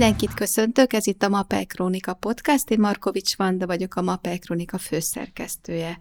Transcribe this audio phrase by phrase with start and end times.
[0.00, 4.78] Mindenkit köszöntök, ez itt a Mapel Krónika Podcast, én Markovics Vanda vagyok, a Mapel Krónika
[4.78, 5.98] főszerkesztője.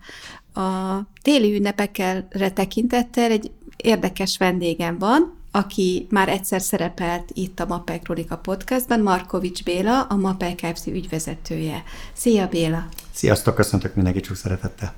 [0.54, 8.00] A téli ünnepekre tekintettel egy érdekes vendégem van, aki már egyszer szerepelt itt a Mapel
[8.00, 10.88] Krónika Podcastban, Markovics Béla, a Mapel Kft.
[10.88, 11.84] ügyvezetője.
[12.14, 12.88] Szia Béla!
[13.12, 14.94] Sziasztok, köszöntök mindenkit csak szeretettel!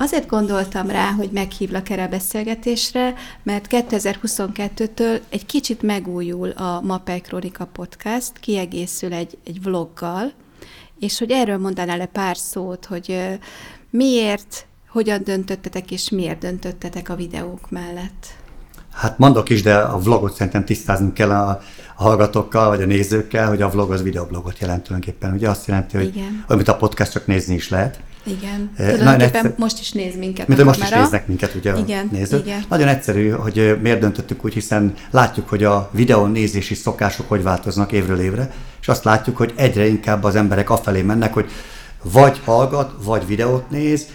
[0.00, 7.20] Azért gondoltam rá, hogy meghívlak erre a beszélgetésre, mert 2022-től egy kicsit megújul a Mapei
[7.20, 10.32] Kronika podcast, kiegészül egy, egy vloggal,
[10.98, 13.38] és hogy erről mondanál le pár szót, hogy
[13.90, 18.26] miért, hogyan döntöttetek, és miért döntöttetek a videók mellett?
[18.92, 21.48] Hát mondok is, de a vlogot szerintem tisztázni kell a,
[21.96, 25.32] a hallgatókkal, vagy a nézőkkel, hogy a vlog az videoblogot jelent tulajdonképpen.
[25.32, 26.44] Ugye azt jelenti, hogy Igen.
[26.48, 28.00] amit a podcast csak nézni is lehet.
[28.28, 28.70] Igen.
[28.76, 29.54] Tulajdonképpen egyszer...
[29.56, 32.46] most is néz minket Mint most is néznek minket, ugye igen, nézők.
[32.46, 32.64] Igen.
[32.68, 37.92] Nagyon egyszerű, hogy miért döntöttük úgy, hiszen látjuk, hogy a videó nézési szokások hogy változnak
[37.92, 41.50] évről évre, és azt látjuk, hogy egyre inkább az emberek afelé mennek, hogy
[42.02, 44.06] vagy hallgat, vagy videót néz,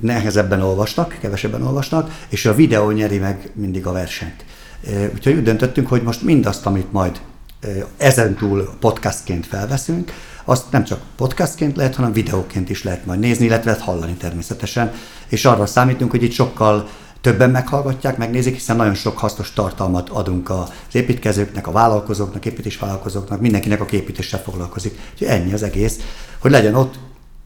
[0.00, 4.44] nehezebben olvasnak, kevesebben olvasnak, és a videó nyeri meg mindig a versenyt.
[5.14, 7.20] Úgyhogy úgy döntöttünk, hogy most mindazt, amit majd
[7.96, 10.12] ezentúl podcastként felveszünk,
[10.44, 14.92] azt nem csak podcastként lehet, hanem videóként is lehet majd nézni, illetve lehet hallani természetesen.
[15.28, 16.88] És arra számítunk, hogy itt sokkal
[17.20, 23.80] többen meghallgatják, megnézik, hiszen nagyon sok hasznos tartalmat adunk az építkezőknek, a vállalkozóknak, építésvállalkozóknak, mindenkinek,
[23.80, 24.98] aki építéssel foglalkozik.
[25.12, 25.98] Úgyhogy ennyi az egész,
[26.38, 26.94] hogy legyen ott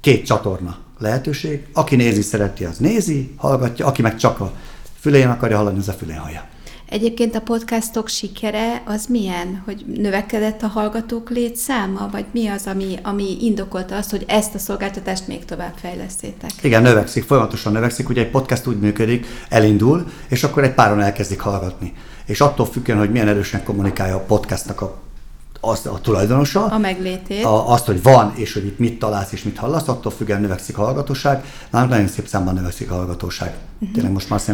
[0.00, 1.66] két csatorna lehetőség.
[1.72, 4.53] Aki nézi, szereti, az nézi, hallgatja, aki meg csak a
[5.00, 6.44] fülén akarja hallani, az a fülén hallja.
[6.89, 9.62] Egyébként a podcastok sikere az milyen?
[9.65, 14.59] Hogy növekedett a hallgatók létszáma, vagy mi az, ami, ami indokolta azt, hogy ezt a
[14.59, 16.51] szolgáltatást még tovább fejlesztétek?
[16.62, 18.09] Igen, növekszik, folyamatosan növekszik.
[18.09, 21.93] Ugye egy podcast úgy működik, elindul, és akkor egy páron elkezdik hallgatni.
[22.27, 25.06] És attól függően, hogy milyen erősen kommunikálja a podcastnak a
[25.69, 26.65] az a tulajdonosa.
[26.65, 27.44] A meglétét.
[27.44, 30.78] A, azt, hogy van, és hogy itt mit találsz, és mit hallasz, attól függően növekszik
[30.78, 31.44] a hallgatóság.
[31.71, 33.54] Nálunk nagyon szép számban növekszik a hallgatóság.
[33.78, 33.94] Uh-huh.
[33.94, 34.50] Tényleg most már azt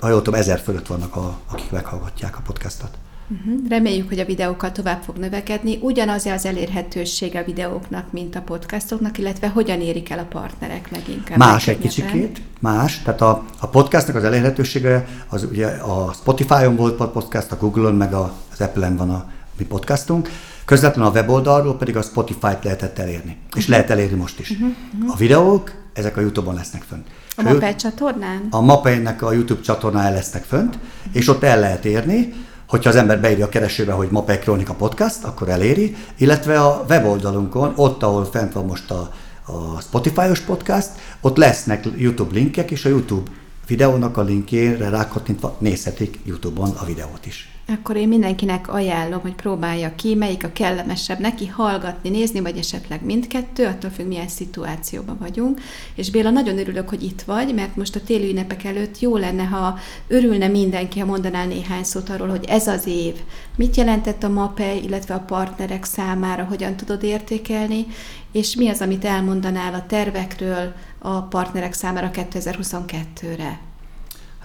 [0.00, 2.90] ha jól tudom, ezer fölött vannak, a, akik meghallgatják a podcastot.
[3.28, 3.68] Uh-huh.
[3.68, 5.78] Reméljük, hogy a videókkal tovább fog növekedni.
[5.80, 11.38] Ugyanaz az elérhetőség a videóknak, mint a podcastoknak, illetve hogyan érik el a partnerek leginkább?
[11.38, 13.02] Más egy kicsikét, más.
[13.02, 18.14] Tehát a, a podcastnak az elérhetősége, az ugye a Spotify-on volt podcast, a Google-on, meg
[18.14, 20.28] a, az Apple-en van a mi podcastunk.
[20.64, 23.36] Közvetlenül a weboldalról pedig a Spotify-t lehetett elérni.
[23.56, 24.50] És lehet elérni most is.
[24.50, 25.12] Uh-huh.
[25.12, 27.06] A videók, ezek a Youtube-on lesznek fönt.
[27.36, 28.46] A Mapei csatornán?
[28.50, 30.90] A Mapei-nek a YouTube csatornáján lesznek fönt, uh-huh.
[31.12, 32.32] és ott el lehet érni,
[32.68, 37.72] hogyha az ember beírja a keresőbe, hogy Mapei Kronika Podcast, akkor eléri, illetve a weboldalunkon,
[37.76, 39.10] ott, ahol fent van most a,
[39.46, 40.90] a Spotify-os podcast,
[41.20, 43.30] ott lesznek YouTube linkek, és a YouTube
[43.72, 47.50] videónak a linkjére rákattintva nézhetik YouTube-on a videót is.
[47.68, 53.04] Akkor én mindenkinek ajánlom, hogy próbálja ki, melyik a kellemesebb neki, hallgatni, nézni, vagy esetleg
[53.04, 55.60] mindkettő, attól függ, milyen szituációban vagyunk.
[55.94, 59.44] És Béla, nagyon örülök, hogy itt vagy, mert most a téli ünnepek előtt jó lenne,
[59.44, 59.78] ha
[60.08, 63.14] örülne mindenki, ha mondanál néhány szót arról, hogy ez az év,
[63.56, 67.86] mit jelentett a MAPEI, illetve a partnerek számára, hogyan tudod értékelni,
[68.32, 70.72] és mi az, amit elmondanál a tervekről
[71.02, 73.60] a partnerek számára 2022-re.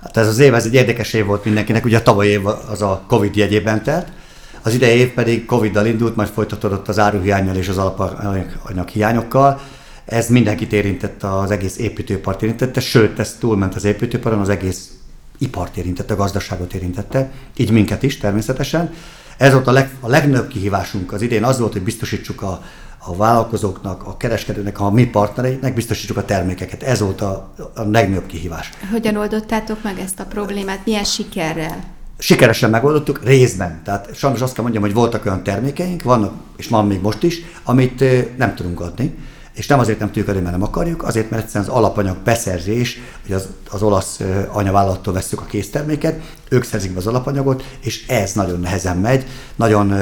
[0.01, 2.81] Hát ez az év, ez egy érdekes év volt mindenkinek, ugye a tavaly év az
[2.81, 4.07] a Covid jegyében telt,
[4.62, 9.62] az idei év pedig Covid-dal indult, majd folytatódott az áruhiányjal és az alapanyag hiányokkal.
[10.06, 14.91] Ez mindenkit érintett, az egész építőipart érintette, sőt, ez túlment az építőiparon, az egész
[15.38, 18.94] ipart érintette, a gazdaságot érintette, így minket is természetesen.
[19.38, 22.62] Ez volt a, leg, a legnagyobb kihívásunk az idén, az volt, hogy biztosítsuk a,
[23.00, 26.84] a vállalkozóknak, a kereskedőnek, a mi partnereinknek biztosítsuk a termékeket.
[26.84, 28.69] Ez volt a, a legnagyobb kihívás.
[28.91, 30.85] Hogyan oldottátok meg ezt a problémát?
[30.85, 31.84] Milyen sikerrel?
[32.18, 33.81] Sikeresen megoldottuk, részben.
[33.84, 37.41] Tehát sajnos azt kell mondjam, hogy voltak olyan termékeink, vannak, és van még most is,
[37.63, 38.03] amit
[38.38, 39.18] nem tudunk adni.
[39.57, 42.99] És nem azért nem tudjuk adni, mert nem akarjuk, azért, mert egyszerűen az alapanyag beszerzés,
[43.26, 44.20] hogy az, az olasz
[44.52, 49.93] anyavállalattól veszük a készterméket, ők szerzik be az alapanyagot, és ez nagyon nehezen megy, nagyon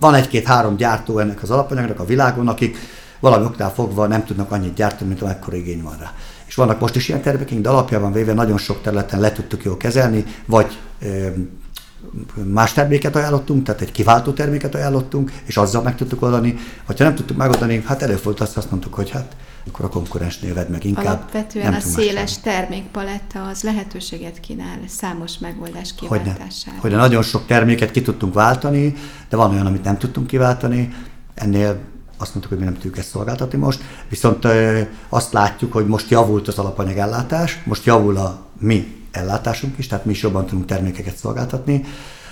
[0.00, 2.76] van egy-két-három gyártó ennek az alapanyagnak a világon, akik
[3.20, 6.12] valami oknál fogva nem tudnak annyit gyártani, mint amekkora igény van rá.
[6.46, 9.76] És vannak most is ilyen termékeink, de alapjában véve nagyon sok területen le tudtuk jól
[9.76, 10.78] kezelni, vagy
[12.44, 16.56] más terméket ajánlottunk, tehát egy kiváltó terméket ajánlottunk, és azzal meg tudtuk oldani.
[16.86, 20.54] Vagy ha nem tudtuk megoldani, hát előfordult azt, azt mondtuk, hogy hát akkor a konkurensnél
[20.54, 21.06] vedd meg inkább.
[21.06, 26.76] Alapvetően nem a széles termékpaletta az lehetőséget kínál számos megoldás kiváltására.
[26.80, 28.94] Hogy nagyon sok terméket ki tudtunk váltani,
[29.28, 30.94] de van olyan, amit nem tudtunk kiváltani.
[31.34, 31.78] Ennél
[32.16, 34.46] azt mondtuk, hogy mi nem tudjuk ezt szolgáltatni most, viszont
[35.08, 40.12] azt látjuk, hogy most javult az alapanyagellátás, most javul a mi ellátásunk is, tehát mi
[40.12, 41.84] is jobban tudunk termékeket szolgáltatni.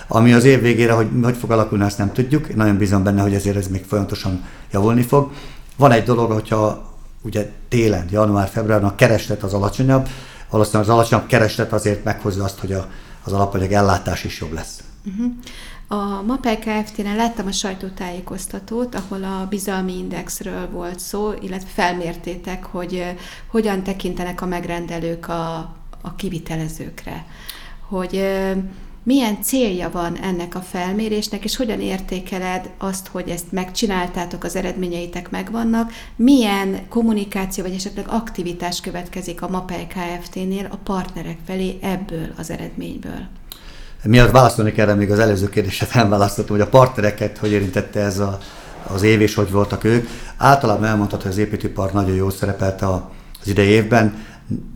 [0.07, 2.47] Ami az év végére, hogy hogy fog alakulni, azt nem tudjuk.
[2.47, 5.31] Én nagyon bízom benne, hogy ezért ez még folyamatosan javulni fog.
[5.77, 6.89] Van egy dolog, hogyha
[7.21, 10.07] ugye télen, január-februárban a kereslet az alacsonyabb,
[10.49, 12.87] valószínűleg az alacsonyabb kereslet azért meghozza azt, hogy a,
[13.23, 14.83] az alapanyag ellátás is jobb lesz.
[15.05, 15.31] Uh-huh.
[15.87, 23.03] A MAPEL Kft-nél láttam a sajtótájékoztatót, ahol a bizalmi indexről volt szó, illetve felmértétek, hogy
[23.47, 27.25] hogyan tekintenek a megrendelők a, a kivitelezőkre.
[27.87, 28.23] Hogy
[29.03, 35.29] milyen célja van ennek a felmérésnek, és hogyan értékeled azt, hogy ezt megcsináltátok, az eredményeitek
[35.29, 42.49] megvannak, milyen kommunikáció vagy esetleg aktivitás következik a MAPEL Kft-nél a partnerek felé ebből az
[42.49, 43.27] eredményből?
[44.03, 48.19] Miatt válaszolni kell, még az előző kérdéset nem választottam, hogy a partnereket hogy érintette ez
[48.19, 48.37] a,
[48.93, 50.07] az év, és hogy voltak ők.
[50.37, 54.25] Általában elmondható, hogy az építőipar nagyon jól szerepelt az idei évben,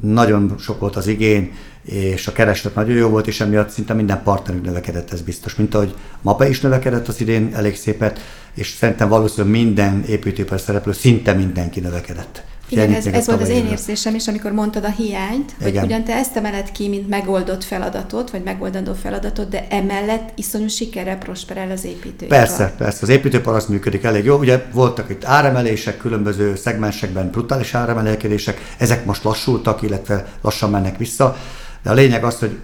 [0.01, 1.51] nagyon sok volt az igény,
[1.83, 5.55] és a kereslet nagyon jó volt, és emiatt szinte minden partnerünk növekedett, ez biztos.
[5.55, 8.19] Mint ahogy MAPE is növekedett az idén elég szépet,
[8.53, 12.43] és szerintem valószínűleg minden építőipar szereplő, szinte mindenki növekedett.
[12.69, 15.83] Igen, ez, ez volt az én érzésem is, amikor mondtad a hiányt, hogy Igen.
[15.83, 21.17] ugyan te ezt emeled ki, mint megoldott feladatot, vagy megoldandó feladatot, de emellett iszonyú sikerrel
[21.17, 22.37] prosperál az építőipar.
[22.37, 24.37] Persze, persze, az építőipar az működik elég jó.
[24.37, 31.37] Ugye voltak itt áremelések, különböző szegmensekben brutális áremelkedések, ezek most lassultak, illetve lassan mennek vissza,
[31.83, 32.59] de a lényeg az, hogy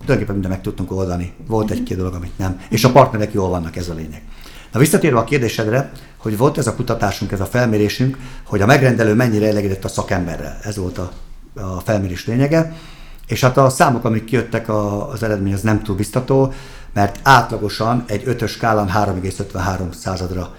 [0.00, 1.32] tulajdonképpen minden meg tudtunk oldani.
[1.46, 2.60] Volt egy-két dolog, amit nem.
[2.68, 4.22] És a partnerek jól vannak, ez a lényeg.
[4.72, 9.14] Na visszatérve a kérdésedre, hogy volt ez a kutatásunk, ez a felmérésünk, hogy a megrendelő
[9.14, 10.58] mennyire elégedett a szakemberrel.
[10.62, 11.12] Ez volt a,
[11.54, 12.76] a felmérés lényege.
[13.26, 16.52] És hát a számok, amik kijöttek, a, az eredmény az nem túl biztató,
[16.92, 20.54] mert átlagosan egy ötös skálán 3,53 századra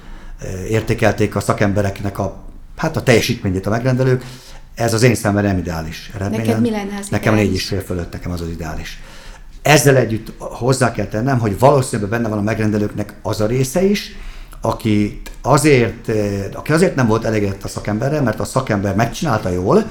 [0.67, 2.35] értékelték a szakembereknek a,
[2.77, 4.25] hát a teljesítményét a megrendelők.
[4.75, 6.39] Ez az én számomra nem ideális eredmény.
[6.39, 9.01] Neked mi lenne az Nekem négy is fél fölött, nekem az az ideális.
[9.61, 14.15] Ezzel együtt hozzá kell tennem, hogy valószínűleg benne van a megrendelőknek az a része is,
[14.61, 19.87] aki azért, eh, aki azért nem volt elégedett a szakemberrel, mert a szakember megcsinálta jól,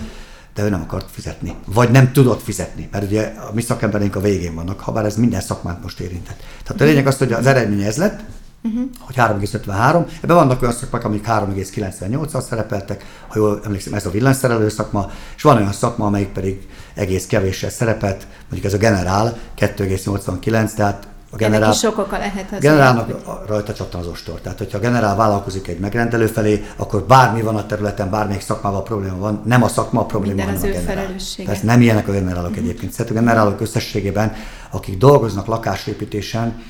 [0.55, 1.55] de ő nem akart fizetni.
[1.67, 5.17] Vagy nem tudott fizetni, mert ugye a mi szakembereink a végén vannak, ha bár ez
[5.17, 6.43] minden szakmát most érintett.
[6.65, 8.21] Tehát a lényeg az, hogy az eredmény ez lett,
[8.63, 8.83] uh-huh.
[9.01, 10.07] hogy 3,53.
[10.21, 15.43] Ebben vannak olyan szakmák, amik 3,98-al szerepeltek, ha jól emlékszem, ez a villanyszerelő szakma, és
[15.43, 21.37] van olyan szakma, amelyik pedig egész kevéssel szerepelt, mondjuk ez a generál 2,89, tehát a
[21.37, 23.49] generál, Ennek is sok oka lehet az generálnak hogy...
[23.49, 24.41] rajta csattan az ostor.
[24.41, 28.83] Tehát, hogyha a generál vállalkozik egy megrendelő felé, akkor bármi van a területen, bármelyik szakmával
[28.83, 31.15] probléma van, nem a szakma a probléma, Minden hanem az a generál.
[31.45, 32.65] Tehát nem ilyenek a generálok uh-huh.
[32.65, 32.93] egyébként.
[32.93, 34.33] Szóval a generálok összességében,
[34.71, 36.63] akik dolgoznak lakásépítésen,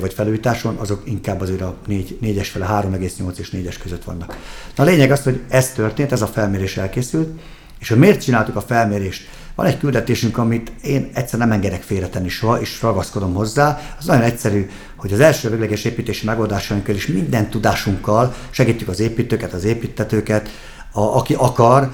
[0.00, 4.36] vagy felújításon, azok inkább azért a 4, 4-es fele, 3,8 és 4-es között vannak.
[4.76, 7.40] Na a lényeg az, hogy ez történt, ez a felmérés elkészült,
[7.78, 9.28] és hogy miért csináltuk a felmérést?
[9.54, 13.80] Van egy küldetésünk, amit én egyszer nem engedek félretenni soha, és ragaszkodom hozzá.
[13.98, 19.52] Az nagyon egyszerű, hogy az első végleges építési megoldásainkkal és minden tudásunkkal segítjük az építőket,
[19.52, 20.48] az építetőket,
[20.92, 21.90] a, aki akar,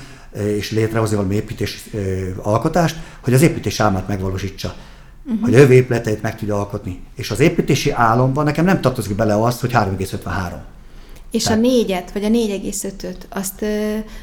[0.57, 1.85] és létrehozni valami építés
[2.43, 4.75] alkotást, hogy az építés álmát megvalósítsa
[5.25, 5.41] uh-huh.
[5.41, 7.01] hogy jövő épületeit meg tudja alkotni.
[7.17, 10.53] És az építési álomban nekem nem tartozik bele az, hogy 3,53.
[11.31, 11.59] És Tehát.
[11.59, 13.69] a négyet, vagy a 4,5-öt, azt uh,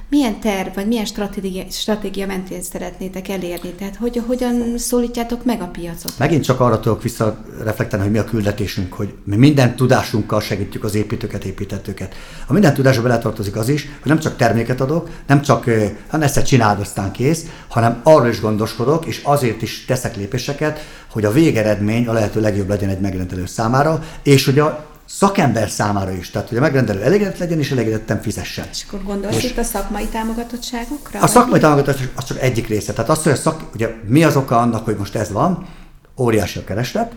[0.10, 3.70] milyen terv, vagy milyen stratégia, stratégia mentén szeretnétek elérni?
[3.70, 6.14] Tehát hogy, hogyan szólítjátok meg a piacot?
[6.18, 10.96] Megint csak arra tudok visszareflektálni, hogy mi a küldetésünk, hogy mi minden tudásunkkal segítjük az
[10.96, 12.16] építőket, építetőket.
[12.48, 15.70] A minden tudásba beletartozik az is, hogy nem csak terméket adok, nem csak,
[16.08, 20.80] ha ezt csináld, aztán kész, hanem arra is gondoskodok, és azért is teszek lépéseket,
[21.12, 26.12] hogy a végeredmény a lehető legjobb legyen egy megrendelő számára, és hogy a szakember számára
[26.12, 28.66] is, tehát hogy a megrendelő elégedett legyen és elégedetten fizessen.
[28.72, 31.20] És akkor gondolsz és itt a szakmai támogatottságokra?
[31.20, 32.94] A szakmai támogatottság az csak egyik része.
[32.94, 35.66] Tehát az, hogy a szak, ugye mi az oka annak, hogy most ez van,
[36.18, 37.12] óriási a kereslet,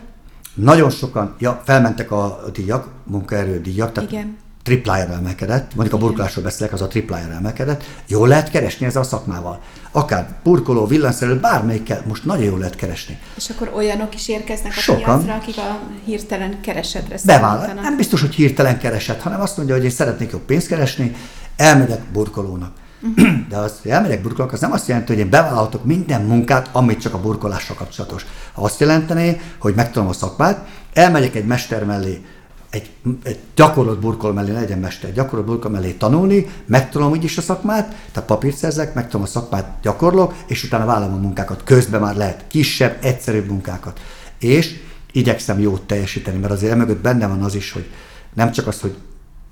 [0.55, 6.45] nagyon sokan, ja, felmentek a díjak, munkaerő díjak, tehát Igen triplájára emelkedett, mondjuk a burkolásról
[6.45, 9.61] beszélek, az a triplájára emelkedett, jól lehet keresni ezzel a szakmával.
[9.91, 13.19] Akár burkoló, villanyszerelő, bármelyikkel, most nagyon jól lehet keresni.
[13.37, 15.03] És akkor olyanok is érkeznek a Sokan.
[15.03, 17.73] piacra, akik a hirtelen keresetre Bevállal.
[17.83, 21.15] Nem biztos, hogy hirtelen kereset, hanem azt mondja, hogy én szeretnék jobb pénzt keresni,
[21.57, 22.73] elmegyek burkolónak.
[23.03, 23.49] Uh-huh.
[23.49, 27.01] De az, hogy elmegyek burkolónak, az nem azt jelenti, hogy én bevállalhatok minden munkát, amit
[27.01, 28.27] csak a burkolással kapcsolatos.
[28.55, 32.25] Azt jelenteni, hogy megtanulom a szakmát, elmegyek egy mester mellé,
[32.71, 32.91] egy,
[33.23, 37.95] egy gyakorlott burkol mellé legyen mester, gyakorlott burkol mellé tanulni, megtanulom úgy is a szakmát,
[38.13, 41.65] tehát papírt szerzek, megtanulom a szakmát, gyakorlok, és utána vállalom a munkákat.
[41.65, 44.01] Közben már lehet kisebb, egyszerűbb munkákat.
[44.39, 44.81] És
[45.13, 47.91] igyekszem jót teljesíteni, mert azért emögött benne van az is, hogy
[48.35, 48.97] nem csak az, hogy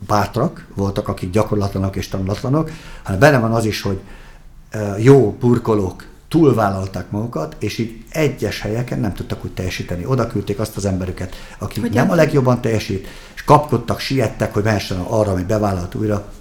[0.06, 2.70] bátrak voltak, akik gyakorlatlanok és tanulatlanok,
[3.02, 4.00] hanem benne van az is, hogy
[4.98, 10.04] jó burkolók túlvállalták magukat, és így egyes helyeken nem tudtak úgy teljesíteni.
[10.04, 14.62] Oda küldték azt az emberüket, aki hogy nem a legjobban teljesít, és kapkodtak, siettek, hogy
[14.62, 16.32] mehessen arra, amit bevállalt újra.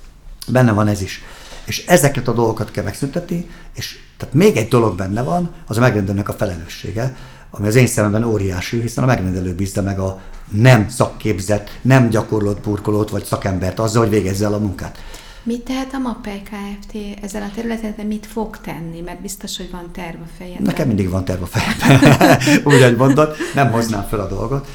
[0.48, 1.22] Benne van ez is.
[1.65, 5.79] És ezeket a dolgokat kell megszüntetni, és tehát még egy dolog benne van, az a
[5.79, 7.15] megrendelőnek a felelőssége,
[7.51, 12.62] ami az én szememben óriási, hiszen a megrendelő bízza meg a nem szakképzett, nem gyakorlott
[12.62, 14.98] burkolót vagy szakembert azzal, hogy végezze el a munkát.
[15.48, 16.98] Mit tehet a MAPEI Kft.
[17.22, 19.01] ezen a területen, de mit fog tenni?
[19.01, 20.63] Mert biztos, hogy van terv a fejemben.
[20.63, 22.39] Nekem mindig van terv a fejemben.
[22.63, 24.68] Úgy, ahogy mondod, nem hoznám fel a dolgot.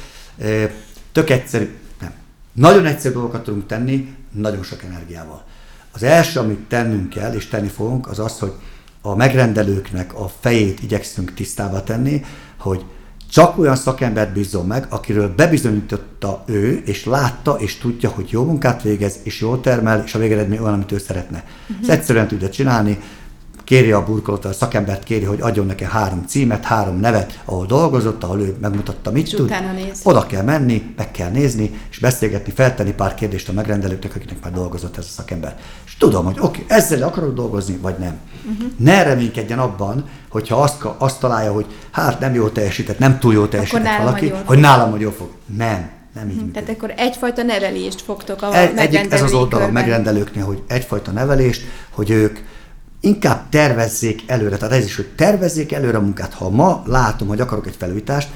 [1.11, 2.13] Tök egyszerű, nem.
[2.53, 5.43] Nagyon egyszerű dolgokat tudunk tenni, nagyon sok energiával.
[5.91, 8.53] Az első, amit tennünk kell, és tenni fogunk, az az, hogy
[9.01, 12.23] a megrendelőknek a fejét igyekszünk tisztába tenni,
[12.57, 12.85] hogy
[13.33, 18.81] csak olyan szakembert bízom meg, akiről bebizonyította ő, és látta, és tudja, hogy jó munkát
[18.81, 21.43] végez, és jól termel, és a végeredmény olyan, amit ő szeretne.
[21.61, 21.77] Uh-huh.
[21.81, 22.99] Ezt egyszerűen tudja csinálni,
[23.63, 28.23] kéri a burkolót, a szakembert kéri, hogy adjon neki három címet, három nevet, ahol dolgozott,
[28.23, 29.53] ahol ő megmutatta, mit és tud.
[30.03, 34.53] Oda kell menni, meg kell nézni, és beszélgetni, feltenni pár kérdést a megrendelőknek, akiknek már
[34.53, 35.57] dolgozott ez a szakember.
[35.85, 38.19] És tudom, hogy oké, okay, ezzel akarok dolgozni, vagy nem.
[38.51, 38.71] Uh-huh.
[38.77, 43.49] Ne reménykedjen abban, hogyha azt, azt találja, hogy hát nem jól teljesített, nem túl jól
[43.49, 45.29] teljesített valaki, hogy nálam hogy jól fog.
[45.57, 46.35] Nem, nem így.
[46.35, 46.51] Uh-huh.
[46.51, 51.11] Tehát akkor egyfajta nevelést fogtok a egy, egyik, Ez az oldal a megrendelőknél, hogy egyfajta
[51.11, 52.39] nevelést, hogy ők
[53.03, 54.57] inkább tervezzék előre.
[54.57, 56.33] Tehát ez is, hogy tervezzék előre a munkát.
[56.33, 58.29] Ha ma látom, hogy akarok egy felújítást,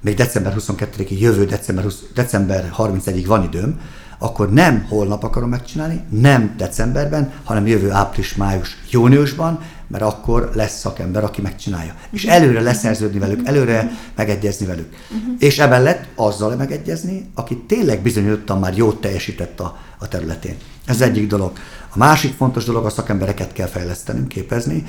[0.00, 3.80] még december 22-ig, jövő december, 20, december 31-ig van időm,
[4.18, 10.78] akkor nem holnap akarom megcsinálni, nem decemberben, hanem jövő április, május, júniusban, mert akkor lesz
[10.78, 11.94] szakember, aki megcsinálja.
[12.10, 14.88] És előre leszerződni velük, előre megegyezni velük.
[14.88, 15.34] Uh-huh.
[15.38, 20.56] És emellett azzal megegyezni, aki tényleg bizonyítottan már jót teljesített a, a területén.
[20.86, 21.52] Ez egyik dolog.
[21.92, 24.84] A másik fontos dolog, a szakembereket kell fejlesztenünk, képezni.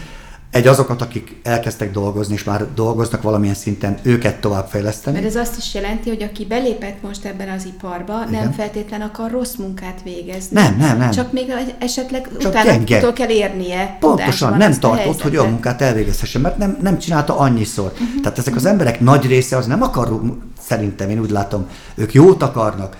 [0.52, 5.16] Egy azokat, akik elkezdtek dolgozni, és már dolgoznak valamilyen szinten, őket továbbfejleszteni.
[5.16, 8.42] Mert ez azt is jelenti, hogy aki belépett most ebben az iparba, Igen.
[8.42, 10.62] nem feltétlen akar rossz munkát végezni.
[10.62, 11.12] Nem, nem, nem.
[11.12, 13.98] Csak még esetleg Csak utána kell érnie.
[14.00, 17.92] Pontosan, nem tartott, hogy olyan munkát elvégezhessen, mert nem, nem csinálta annyiszor.
[17.92, 18.22] Uh-huh.
[18.22, 20.22] Tehát ezek az emberek nagy része az nem akar,
[20.62, 22.98] szerintem én úgy látom, ők jót akarnak,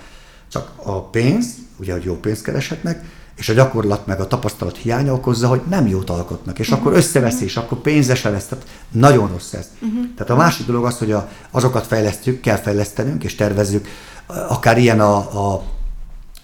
[0.48, 3.04] csak a pénz, ugye, hogy jó pénzt kereshetnek,
[3.36, 6.86] és a gyakorlat meg a tapasztalat hiánya okozza, hogy nem jót alkotnak, és uh-huh.
[6.86, 9.68] akkor összeveszi, és akkor pénzese lesz, tehát nagyon rossz ez.
[9.80, 10.04] Uh-huh.
[10.16, 13.86] Tehát a másik dolog az, hogy a, azokat fejlesztjük, kell fejlesztenünk, és tervezzük,
[14.26, 15.62] akár ilyen a, a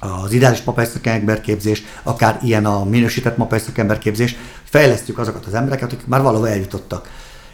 [0.00, 0.60] az ideális
[1.40, 3.36] képzés, akár ilyen a minősített
[3.98, 7.08] képzés, fejlesztjük azokat az embereket, akik már valahol eljutottak.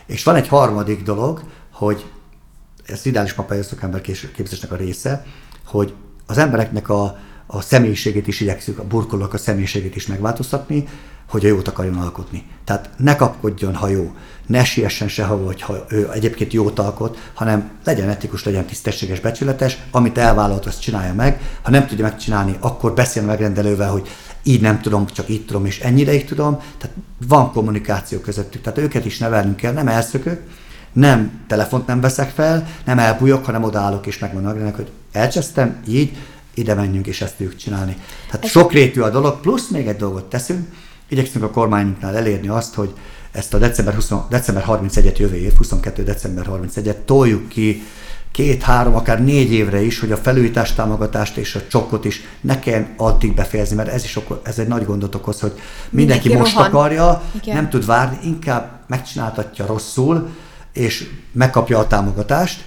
[0.07, 2.05] És van egy harmadik dolog, hogy
[2.87, 3.35] ez ideális
[4.35, 5.25] képzésnek a része,
[5.67, 5.95] hogy
[6.27, 10.85] az embereknek a, a személyiségét is igyekszünk, a burkolók a személyiségét is megváltoztatni,
[11.29, 12.45] hogy a jót akarjon alkotni.
[12.65, 14.13] Tehát ne kapkodjon, ha jó,
[14.47, 20.19] ne siessen sehova, hogyha ő egyébként jót alkot, hanem legyen etikus, legyen tisztességes, becsületes, amit
[20.19, 21.41] elvállalt, azt csinálja meg.
[21.63, 24.09] Ha nem tudja megcsinálni, akkor beszél megrendelővel, hogy
[24.43, 26.61] így nem tudom, csak így tudom, és ennyire így tudom.
[26.79, 26.97] Tehát
[27.27, 30.41] van kommunikáció közöttük, tehát őket is nevelnünk kell, nem elszökök,
[30.93, 36.17] nem telefont nem veszek fel, nem elbújok, hanem odaállok és megmondom hogy elcsesztem, így,
[36.55, 37.97] ide menjünk, és ezt tudjuk csinálni.
[38.27, 40.69] Tehát Ez sokrétű a dolog, plusz még egy dolgot teszünk,
[41.09, 42.95] igyekszünk a kormányunknál elérni azt, hogy
[43.33, 46.03] ezt a december, 20, december 31-et jövő év, 22.
[46.03, 47.83] december 31-et toljuk ki
[48.35, 52.87] két-három, akár négy évre is, hogy a felújítás támogatást és a csokot is ne kell
[52.97, 55.53] addig befejezni, mert ez is ez egy nagy gondot okoz, hogy
[55.91, 56.69] mindenki, mindenki most rohan.
[56.69, 57.55] akarja, Igen.
[57.55, 60.29] nem tud várni, inkább megcsináltatja rosszul,
[60.73, 62.65] és megkapja a támogatást,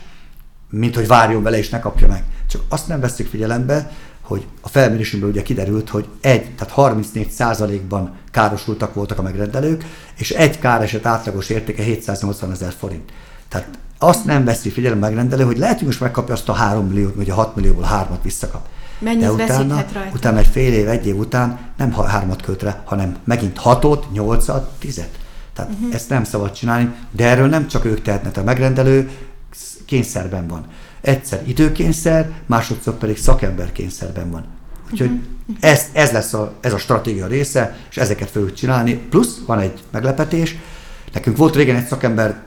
[0.70, 2.24] mint hogy várjon vele és ne kapja meg.
[2.50, 8.16] Csak azt nem veszük figyelembe, hogy a felmérésünkből ugye kiderült, hogy egy, tehát 34% ban
[8.32, 9.84] károsultak voltak a megrendelők,
[10.16, 13.12] és egy káreset átlagos értéke 780 ezer forint.
[13.48, 16.88] Tehát azt nem veszi figyelembe a megrendelő, hogy lehet, hogy most megkapja azt a 3
[16.88, 18.68] milliót, vagy a 6 millióból 3-at visszakap.
[19.00, 20.10] Mennyit De utána, rajta?
[20.14, 24.72] utána egy fél év, egy év után nem hármat költ rá, hanem megint hatot, nyolcat,
[24.80, 25.20] tizet.
[25.54, 25.94] Tehát uh-huh.
[25.94, 29.10] ezt nem szabad csinálni, de erről nem csak ők tehetnek, a megrendelő
[29.86, 30.66] kényszerben van.
[31.08, 34.46] Egyszer időkényszer, másodszor pedig szakemberkényszerben van.
[34.92, 35.56] Úgyhogy uh-huh.
[35.60, 38.94] ez, ez lesz a, ez a stratégia része, és ezeket fogjuk csinálni.
[38.94, 40.56] Plusz van egy meglepetés.
[41.14, 42.44] Nekünk volt régen egy szakember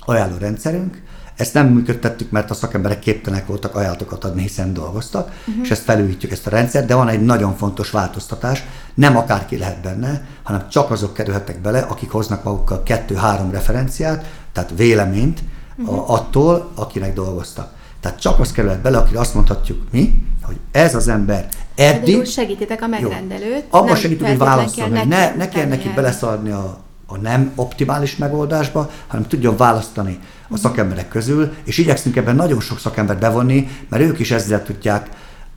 [0.00, 1.02] ajánló rendszerünk,
[1.36, 5.62] ezt nem működtettük, mert a szakemberek képtelenek voltak ajánlatokat adni, hiszen dolgoztak, uh-huh.
[5.62, 9.80] és ezt felújítjuk ezt a rendszert, de van egy nagyon fontos változtatás, nem akárki lehet
[9.80, 15.40] benne, hanem csak azok kerülhetnek bele, akik hoznak magukkal kettő-három referenciát, tehát véleményt
[15.76, 16.10] uh-huh.
[16.10, 17.74] attól, akinek dolgoztak.
[18.00, 22.24] Tehát csak az kerülhet bele, akire azt mondhatjuk mi, hogy ez az ember eddig...
[22.24, 23.64] segítitek a megrendelőt.
[23.72, 28.16] Jó, abba segítünk, hogy válaszolni, hogy ne, ne kell neki beleszarni a a nem optimális
[28.16, 34.02] megoldásba, hanem tudjon választani a szakemberek közül, és igyekszünk ebben nagyon sok szakembert bevonni, mert
[34.02, 35.08] ők is ezzel tudják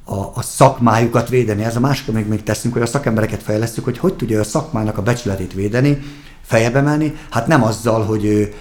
[0.03, 1.63] a, a szakmájukat védeni.
[1.63, 4.97] Ez a másik, amit még teszünk, hogy a szakembereket fejlesztjük, hogy hogy tudja a szakmának
[4.97, 5.99] a becsületét védeni,
[6.41, 8.53] fejebe menni, hát nem azzal, hogy ő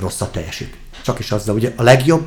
[0.00, 0.76] rosszat teljesít.
[1.02, 2.26] Csak is azzal, ugye a legjobb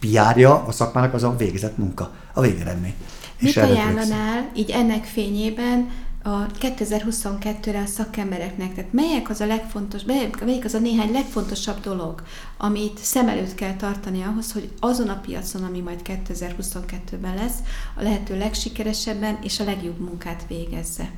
[0.00, 2.94] piárja a szakmának az a végzett munka, a végeredmény.
[3.38, 5.90] Mit ajánlanál így ennek fényében
[6.22, 10.02] a 2022-re a szakembereknek, tehát melyek az a legfontos,
[10.44, 12.22] melyik az a néhány legfontosabb dolog,
[12.58, 17.56] amit szem előtt kell tartani ahhoz, hogy azon a piacon, ami majd 2022-ben lesz,
[17.96, 21.10] a lehető legsikeresebben és a legjobb munkát végezze?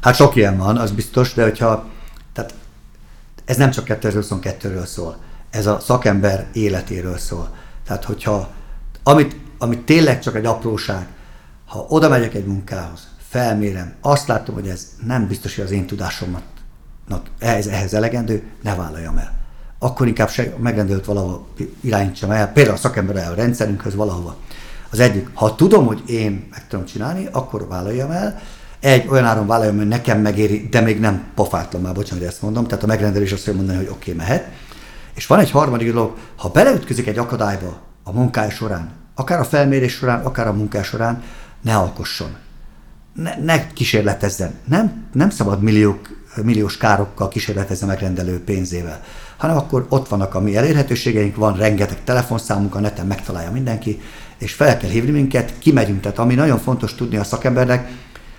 [0.00, 1.88] Hát sok ilyen van, az biztos, de hogyha,
[2.32, 2.54] tehát
[3.44, 5.16] ez nem csak 2022-ről szól,
[5.50, 7.56] ez a szakember életéről szól.
[7.88, 8.48] Tehát hogyha,
[9.02, 11.06] amit, amit tényleg csak egy apróság,
[11.66, 15.86] ha oda megyek egy munkához, felmérem, azt látom, hogy ez nem biztos, hogy az én
[15.86, 16.42] tudásomnak
[17.38, 19.32] ehhez, ehhez elegendő, ne vállaljam el.
[19.78, 21.46] Akkor inkább megrendelőt valahol
[21.80, 24.36] irányítsam el, például a szakember a rendszerünkhöz valahova.
[24.90, 28.40] Az egyik, ha tudom, hogy én meg tudom csinálni, akkor vállaljam el,
[28.80, 32.42] egy olyan áron vállaljam, hogy nekem megéri, de még nem pofátlan már, bocsánat, hogy ezt
[32.42, 34.48] mondom, tehát a megrendelés azt mondani, hogy oké, okay, mehet.
[35.18, 39.92] És van egy harmadik dolog, ha beleütközik egy akadályba a munkája során, akár a felmérés
[39.92, 41.22] során, akár a munkás során,
[41.60, 42.36] ne alkosson
[43.22, 44.54] ne, ne kísérletezzen.
[44.64, 46.08] Nem, nem szabad milliók,
[46.42, 49.02] milliós károkkal kísérletezze megrendelő pénzével,
[49.36, 54.00] hanem akkor ott vannak a mi elérhetőségeink, van rengeteg telefonszámunk, a neten megtalálja mindenki,
[54.38, 56.00] és fel kell hívni minket, kimegyünk.
[56.00, 57.88] Tehát ami nagyon fontos tudni a szakembernek,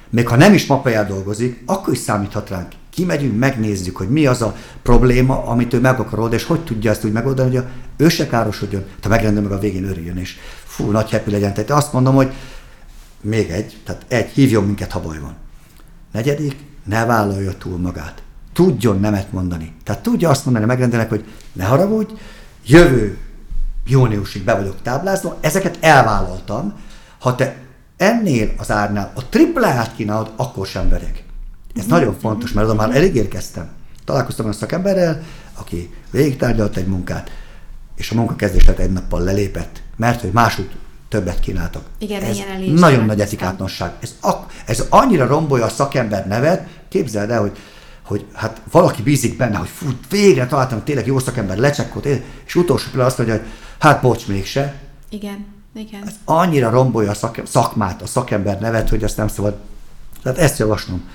[0.10, 2.72] még ha nem is mapaján dolgozik, akkor is számíthat ránk.
[2.89, 6.92] Kimegyünk, megnézzük, hogy mi az a probléma, amit ő meg akar oldani, és hogy tudja
[6.92, 7.66] ezt úgy megoldani, hogy
[7.98, 11.54] ő se károsodjon, ha megrendelő meg a végén örüljön, és fú, nagy happy legyen.
[11.54, 12.32] Tehát azt mondom, hogy
[13.22, 15.36] még egy, tehát egy, hívjon minket, ha baj van.
[16.12, 18.24] Negyedik, ne vállalja túl magát.
[18.54, 19.74] Tudjon nemet mondani.
[19.84, 22.13] Tehát tudja azt mondani a megrendelnek, hogy ne haragudj,
[22.65, 23.17] jövő
[23.86, 26.74] júniusig be vagyok táblázva, ezeket elvállaltam.
[27.19, 27.56] Ha te
[27.99, 31.23] ennél az árnál a triplát kínálod, akkor sem verek.
[31.75, 31.89] Ez mm-hmm.
[31.91, 33.69] nagyon fontos, mert oda már elég érkeztem.
[34.05, 35.23] Találkoztam a szakemberrel,
[35.55, 37.31] aki végigtárgyalt egy munkát,
[37.95, 40.69] és a munka kezdését egy nappal lelépett, mert hogy máshogy
[41.09, 41.83] többet kínáltak.
[41.97, 43.91] Igen, ez ilyen nagyon nagy etikátnosság.
[43.99, 44.15] Ez,
[44.65, 47.57] ez annyira rombolja a szakember nevet, képzeld el, hogy
[48.03, 52.05] hogy hát valaki bízik benne, hogy fú, végre találtam, tényleg jó szakember lecsekkolt,
[52.45, 53.47] és utolsó pillanat azt mondja, hogy
[53.79, 54.75] hát bocs, mégse.
[55.09, 55.45] Igen,
[55.80, 56.08] igen.
[56.08, 59.58] Ez annyira rombolja a szak, szakmát, a szakember nevet, hogy ezt nem szabad.
[60.24, 61.10] Tehát ezt javaslom.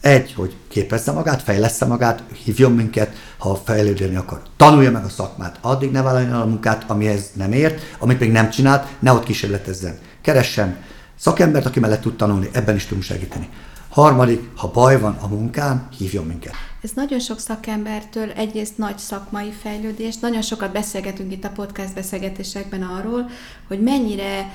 [0.00, 4.42] Egy, hogy képezze magát, fejleszze magát, hívjon minket, ha fejlődni akar.
[4.56, 5.58] Tanulja meg a szakmát.
[5.60, 9.98] Addig ne vállaljon a munkát, amihez nem ért, amit még nem csinált, ne ott kísérletezzen.
[10.22, 10.76] Keressen
[11.18, 13.48] szakembert, aki mellett tud tanulni, ebben is tudunk segíteni.
[13.88, 16.54] Harmadik, ha baj van a munkán, hívjon minket.
[16.84, 22.82] Ez nagyon sok szakembertől egyrészt nagy szakmai fejlődés, nagyon sokat beszélgetünk itt a podcast beszélgetésekben
[22.82, 23.30] arról,
[23.68, 24.52] hogy mennyire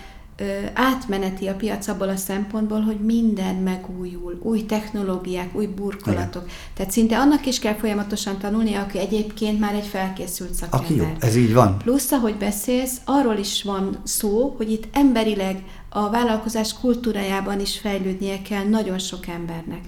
[0.74, 6.44] átmeneti a piac abból a szempontból, hogy minden megújul, új technológiák, új burkolatok.
[6.44, 6.56] Igen.
[6.74, 10.90] Tehát szinte annak is kell folyamatosan tanulnia, aki egyébként már egy felkészült szakember.
[10.90, 11.78] Aki jó, ez így van.
[11.78, 18.42] Plusz, ahogy beszélsz, arról is van szó, hogy itt emberileg a vállalkozás kultúrájában is fejlődnie
[18.42, 19.82] kell nagyon sok embernek.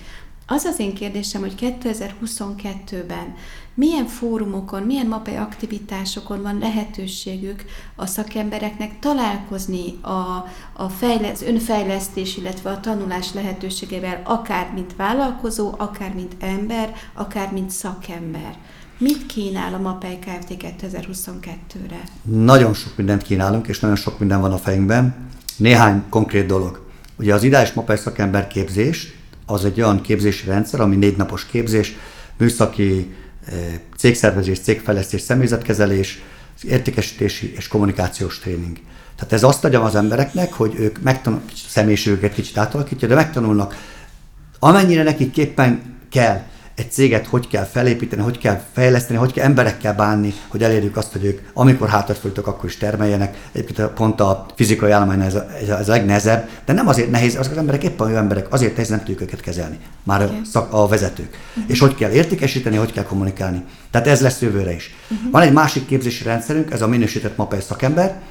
[0.54, 3.36] Az az én kérdésem, hogy 2022-ben
[3.74, 7.64] milyen fórumokon, milyen mapai aktivitásokon van lehetőségük
[7.96, 16.14] a szakembereknek találkozni a, a fejlesz, önfejlesztés, illetve a tanulás lehetőségével, akár mint vállalkozó, akár
[16.14, 18.56] mint ember, akár mint szakember.
[18.98, 20.56] Mit kínál a MAPEI Kft.
[20.82, 22.02] 2022-re?
[22.24, 25.16] Nagyon sok mindent kínálunk, és nagyon sok minden van a fejünkben.
[25.58, 26.86] Néhány konkrét dolog.
[27.20, 29.20] Ugye az ideális MAPEI szakember képzés,
[29.52, 31.96] az egy olyan képzési rendszer, ami négy napos képzés,
[32.38, 33.16] műszaki
[33.98, 36.22] cégszervezés, cégfejlesztés, személyzetkezelés,
[36.64, 38.78] értékesítési és kommunikációs tréning.
[39.16, 43.76] Tehát ez azt adja az embereknek, hogy ők megtanulnak, személyiségüket kicsit átalakítja, de megtanulnak,
[44.60, 46.42] amennyire nekik képpen kell,
[46.76, 51.12] egy céget hogy kell felépíteni, hogy kell fejleszteni, hogy kell emberekkel bánni, hogy elérjük azt,
[51.12, 53.38] hogy ők amikor hátat folytok, akkor is termeljenek.
[53.52, 57.52] Egyébként pont a fizikai állomány ez a, ez a legnehezebb, de nem azért nehéz, azok
[57.52, 60.36] az emberek éppen olyan emberek, azért nehéz nem tudjuk őket kezelni, már okay.
[60.36, 61.38] a, szak, a vezetők.
[61.50, 61.72] Uh-huh.
[61.72, 63.64] És hogy kell értékesíteni, hogy kell kommunikálni.
[63.92, 64.96] Tehát ez lesz jövőre is.
[65.10, 65.32] Uh-huh.
[65.32, 68.22] Van egy másik képzési rendszerünk, ez a minősített mapei szakember,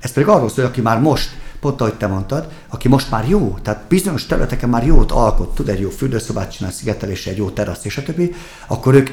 [0.00, 3.58] ez pedig arról szól, aki már most pont ahogy te mondtad, aki most már jó,
[3.62, 7.86] tehát bizonyos területeken már jót alkot, tud egy jó fürdőszobát csinálni, szigetelésre, egy jó teraszt
[7.86, 8.34] és a többi,
[8.66, 9.10] akkor ők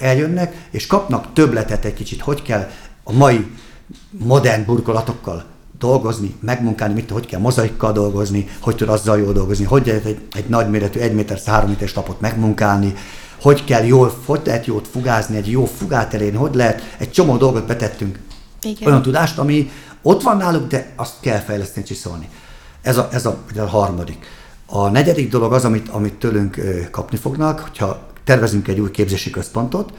[0.00, 2.70] eljönnek, és kapnak többletet egy kicsit, hogy kell
[3.04, 3.46] a mai
[4.10, 5.44] modern burkolatokkal
[5.78, 10.20] dolgozni, megmunkálni, mit, hogy kell mozaikkal dolgozni, hogy tud azzal jól dolgozni, hogy egy, egy,
[10.32, 12.94] egy nagyméretű, egy méter, három méteres lapot megmunkálni,
[13.40, 17.36] hogy kell jól, hogy lehet jót fugázni, egy jó fugát elérni, hogy lehet, egy csomó
[17.36, 18.18] dolgot betettünk.
[18.64, 18.88] Igen.
[18.88, 19.70] Olyan tudást, ami
[20.02, 22.28] ott van náluk, de azt kell fejleszteni, csiszolni.
[22.82, 24.26] Ez a, ez a, a harmadik.
[24.66, 29.92] A negyedik dolog az, amit, amit tőlünk kapni fognak, hogyha tervezünk egy új képzési központot,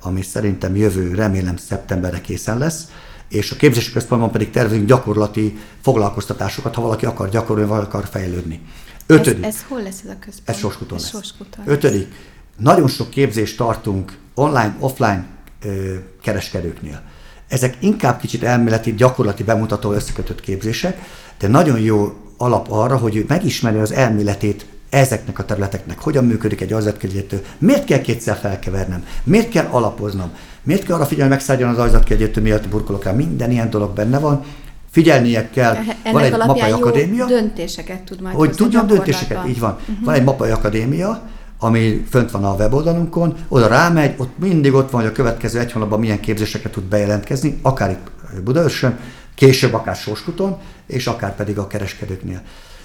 [0.00, 2.84] ami szerintem jövő, remélem szeptemberre készen lesz,
[3.28, 8.60] és a képzési központban pedig tervezünk gyakorlati foglalkoztatásokat, ha valaki akar gyakorolni, vagy akar fejlődni.
[9.06, 9.44] Ötödik.
[9.44, 10.48] Ez, ez hol lesz ez a központ?
[10.48, 11.08] Ez Sorskuton lesz.
[11.08, 12.12] Sorskuton Ötödik.
[12.56, 15.26] Nagyon sok képzést tartunk online, offline
[15.62, 17.02] ö, kereskedőknél.
[17.50, 20.98] Ezek inkább kicsit elméleti, gyakorlati bemutató összekötött képzések,
[21.38, 26.60] de nagyon jó alap arra, hogy ő megismeri az elméletét ezeknek a területeknek, hogyan működik
[26.60, 30.30] egy ajzatkegyető, miért kell kétszer felkevernem, miért kell alapoznom,
[30.62, 34.44] miért kell arra figyelni, megszálljon az ajzatkegyető, miatt burkolok el, minden ilyen dolog benne van,
[34.90, 35.74] figyelnie kell.
[35.74, 37.26] Ennek van egy mapai akadémia.
[37.26, 39.70] döntéseket tud majd Hogy tudjon döntéseket, így van.
[39.80, 40.04] Uh-huh.
[40.04, 41.28] Van egy mapai akadémia,
[41.62, 45.72] ami fönt van a weboldalunkon, oda rámegy, ott mindig ott van, hogy a következő egy
[45.72, 48.98] hónapban milyen képzéseket tud bejelentkezni, akár itt Budaörsön,
[49.34, 52.42] később akár Sorskuton, és akár pedig a kereskedőknél.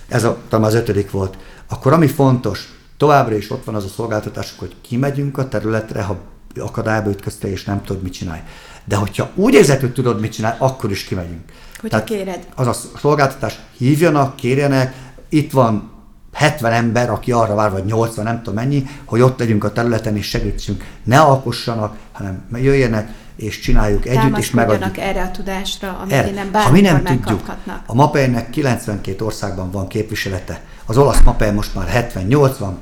[0.08, 1.38] Ez a, talán az ötödik volt.
[1.70, 6.18] Akkor ami fontos, továbbra is ott van az a szolgáltatásuk, hogy kimegyünk a területre, ha
[6.60, 8.40] akadályba ütköztél, és nem tudod, mit csinálj.
[8.86, 11.52] De hogyha úgy érzed, hogy tudod, mit csinálj, akkor is kimegyünk.
[11.82, 12.48] Hogyha Tehát kéred.
[12.56, 14.96] Az a szolgáltatás, hívjanak, kérjenek,
[15.30, 15.95] itt van
[16.36, 20.18] 70 ember, aki arra vár, vagy 80, nem tudom mennyi, hogy ott legyünk a területen
[20.18, 20.84] és segítsünk.
[21.04, 24.98] Ne alkossanak, hanem jöjjenek, és csináljuk együtt, és megadjuk.
[24.98, 26.32] erre a tudásra, amit erre.
[26.32, 30.62] nem ha mi nem tudjuk, a MAPEI-nek 92 országban van képviselete.
[30.86, 32.78] Az olasz MAPEI most már 70, 80,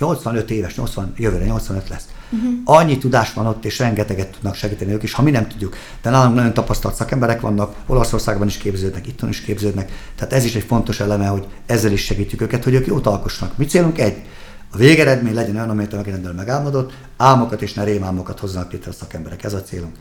[0.00, 2.04] 85 éves, 80, jövőre 85 lesz.
[2.30, 2.52] Uh-huh.
[2.64, 5.76] Annyi tudás van ott, és rengeteget tudnak segíteni ők is, ha mi nem tudjuk.
[6.02, 9.92] De nálunk nagyon tapasztalt szakemberek vannak, Olaszországban is képződnek, itthon is képződnek.
[10.16, 13.56] Tehát ez is egy fontos eleme, hogy ezzel is segítjük őket, hogy ők jót alkossanak.
[13.56, 14.22] Mi célunk egy,
[14.72, 18.94] a végeredmény legyen olyan, amit a megrendel megálmodott, álmokat és ne rémálmokat hozzanak létre a
[18.94, 19.44] szakemberek.
[19.44, 19.96] Ez a célunk.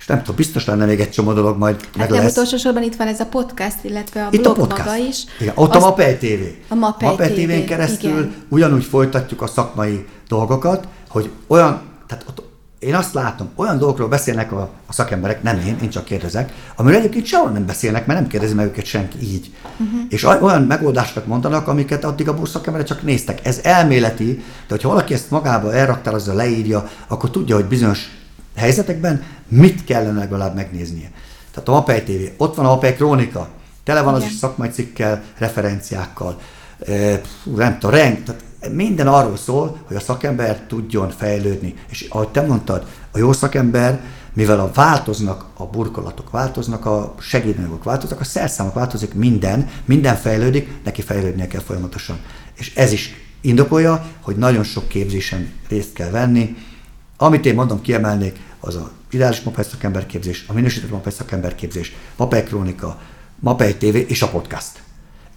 [0.00, 2.32] És nem tudom, biztos lenne még egy csomó dolog majd hát meg nem lesz.
[2.32, 4.84] utolsó sorban itt van ez a podcast, illetve a itt blog a podcast.
[4.84, 5.24] maga is.
[5.40, 6.72] Igen, ott Azt, a Mapei TV.
[6.72, 8.34] A Mapei, Mapei TV-n keresztül igen.
[8.48, 14.52] ugyanúgy folytatjuk a szakmai dolgokat, hogy olyan, tehát ott én azt látom, olyan dolgokról beszélnek
[14.52, 18.28] a, a szakemberek, nem én, én csak kérdezek, amiről egyébként sehol nem beszélnek, mert nem
[18.28, 19.52] kérdezi meg őket senki így.
[19.78, 20.00] Uh-huh.
[20.08, 23.46] És olyan megoldásokat mondanak, amiket addig a szakemberek csak néztek.
[23.46, 28.19] Ez elméleti, de hogyha valaki ezt magába elraktározza, leírja, akkor tudja, hogy bizonyos
[28.56, 31.10] helyzetekben mit kellene legalább megnéznie.
[31.50, 33.48] Tehát a Mapei TV, ott van a Mapei Krónika,
[33.84, 34.26] tele van Igen.
[34.26, 36.40] az is szakmai cikkel, referenciákkal,
[36.86, 37.20] e,
[37.56, 41.74] nem tudom, reng, tehát minden arról szól, hogy a szakember tudjon fejlődni.
[41.88, 44.00] És ahogy te mondtad, a jó szakember,
[44.32, 50.68] mivel a változnak a burkolatok, változnak a segédanyagok, változnak a szerszámok, változik minden, minden fejlődik,
[50.84, 52.18] neki fejlődnie kell folyamatosan.
[52.54, 56.56] És ez is indokolja, hogy nagyon sok képzésen részt kell venni.
[57.22, 63.00] Amit én mondom, kiemelnék, az a ideális mapei szakemberképzés, a minősített mapei szakemberképzés, mapei krónika,
[63.38, 64.82] mapei TV és a podcast.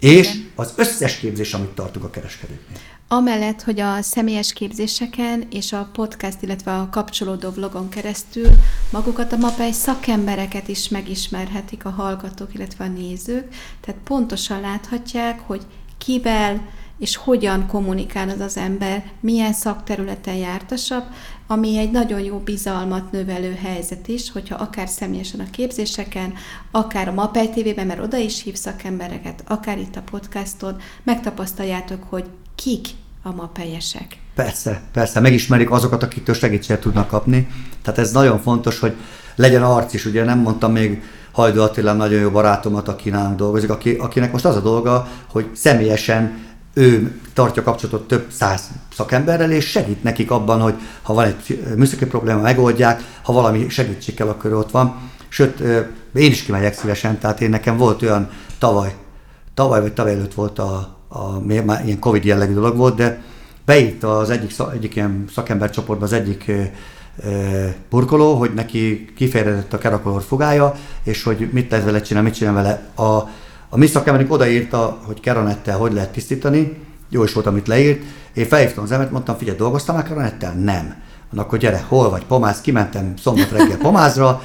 [0.00, 2.76] És az összes képzés, amit tartunk a kereskedőknél.
[3.08, 8.48] Amellett, hogy a személyes képzéseken és a podcast, illetve a kapcsolódó vlogon keresztül
[8.90, 13.48] magukat a mapei szakembereket is megismerhetik a hallgatók, illetve a nézők,
[13.80, 15.62] tehát pontosan láthatják, hogy
[15.98, 16.60] kivel
[16.98, 21.04] és hogyan kommunikál az az ember, milyen szakterületen jártasabb,
[21.46, 26.34] ami egy nagyon jó bizalmat növelő helyzet is, hogyha akár személyesen a képzéseken,
[26.70, 32.24] akár a Mapei TV-ben, mert oda is hív szakembereket, akár itt a podcaston, megtapasztaljátok, hogy
[32.54, 32.88] kik
[33.22, 34.16] a mapelyesek.
[34.34, 37.48] Persze, persze, megismerik azokat, akiktől segítséget tudnak kapni.
[37.82, 38.96] Tehát ez nagyon fontos, hogy
[39.34, 41.02] legyen arc is, ugye nem mondtam még
[41.32, 45.50] Hajdó Attila nagyon jó barátomat, aki nálunk dolgozik, aki, akinek most az a dolga, hogy
[45.54, 46.38] személyesen
[46.74, 52.06] ő tartja kapcsolatot több száz szakemberrel, és segít nekik abban, hogy ha van egy műszaki
[52.06, 55.10] probléma, megoldják, ha valami segítség kell, akkor ott van.
[55.28, 55.60] Sőt,
[56.14, 58.94] én is kimegyek szívesen, tehát én nekem volt olyan tavaly,
[59.54, 63.22] tavaly vagy tavaly előtt volt a, a, már ilyen Covid jellegű dolog volt, de
[63.64, 66.52] beírta az egyik, egyik ilyen szakembercsoportba az egyik
[67.90, 72.54] burkoló, hogy neki kifejezett a kerakolor fogája, és hogy mit lehet vele csinálni, mit csinál
[72.54, 72.92] vele.
[72.94, 73.28] A,
[73.68, 76.76] a mi szakemberünk odaírta, hogy keranettel hogy lehet tisztítani,
[77.08, 78.02] jó is volt, amit leírt.
[78.34, 80.52] Én felhívtam az emet, mondtam, figyelj, dolgoztam már keranettel?
[80.52, 81.02] Nem.
[81.30, 84.42] Mondom, akkor gyere, hol vagy, pomáz, kimentem szombat reggel pomázra,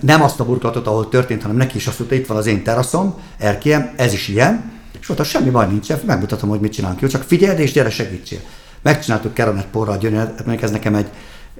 [0.00, 2.62] nem azt a burkolatot, ahol történt, hanem neki is azt mondta, itt van az én
[2.62, 7.00] teraszom, erkiem, ez is ilyen, és ott semmi baj nincsen, megmutatom, hogy mit csinálunk.
[7.00, 8.38] Jó, csak figyeld és gyere segítsél.
[8.82, 11.06] Megcsináltuk Keronet porral gyönyörűt, mondjuk ez nekem egy,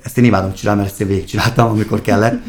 [0.03, 2.43] ezt én imádom csinálni, mert ezt én végigcsináltam, amikor kellett.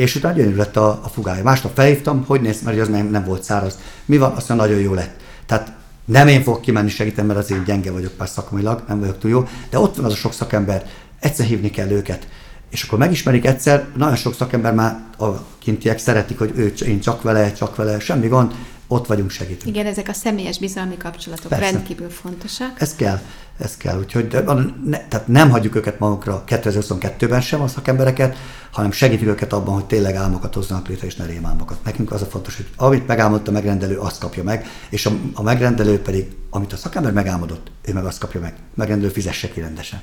[0.00, 1.42] És utána gyönyörű lett a, a fugája.
[1.42, 3.78] Másnap felhívtam, hogy néz, mert az nem, nem volt száraz.
[4.04, 4.32] Mi van?
[4.32, 5.16] Azt mondja, nagyon jó lett.
[5.46, 5.72] Tehát
[6.04, 9.48] Nem én fogok kimenni segíteni, mert azért gyenge vagyok pár szakmailag, nem vagyok túl jó,
[9.70, 10.86] de ott van az a sok szakember,
[11.20, 12.28] egyszer hívni kell őket.
[12.70, 15.26] És akkor megismerik egyszer, nagyon sok szakember már a
[15.58, 18.52] kintiek szeretik, hogy ő, én csak vele, csak vele, semmi gond,
[18.92, 19.76] ott vagyunk, segítünk.
[19.76, 21.70] Igen, ezek a személyes bizalmi kapcsolatok Persze.
[21.70, 22.80] rendkívül fontosak.
[22.80, 23.20] Ez kell,
[23.58, 23.98] ez kell.
[23.98, 24.36] Úgyhogy
[24.84, 28.36] ne, tehát nem hagyjuk őket magukra 2022-ben sem a szakembereket,
[28.70, 31.84] hanem segítjük őket abban, hogy tényleg álmokat hozzanak létre, és ne rémálmokat.
[31.84, 35.42] Nekünk az a fontos, hogy amit megálmodta a megrendelő, azt kapja meg, és a, a
[35.42, 38.54] megrendelő pedig, amit a szakember megálmodott, ő meg azt kapja meg.
[38.74, 40.00] Megrendelő fizesse ki rendesen.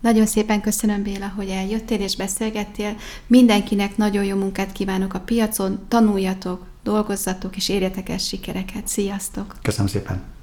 [0.00, 2.96] Nagyon szépen köszönöm, Béla, hogy eljöttél és beszélgettél.
[3.26, 8.88] Mindenkinek nagyon jó munkát kívánok a piacon, tanuljatok, dolgozzatok és érjetek el sikereket.
[8.88, 9.56] Sziasztok!
[9.62, 10.37] Köszönöm szépen!